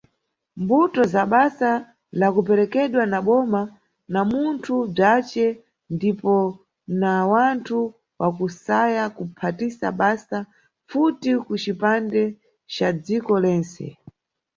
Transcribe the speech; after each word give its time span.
Mbuto 0.61 1.01
za 1.13 1.23
basa 1.33 1.71
la 2.19 2.27
kuperekedwa 2.35 3.03
na 3.11 3.19
boma, 3.27 3.61
na 4.13 4.21
munthu 4.31 4.75
bzace 4.95 5.45
ndipo 5.95 6.35
na 7.01 7.11
wanthu 7.33 7.79
wakusaya 8.21 9.03
kuphatisa 9.15 9.87
basa 9.99 10.37
mpfuti 10.47 11.31
kucipande 11.47 12.23
ca 12.73 12.87
dziko 13.03 13.33
lentse. 13.43 13.85